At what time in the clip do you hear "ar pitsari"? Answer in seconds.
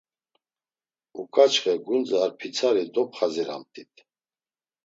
2.25-2.83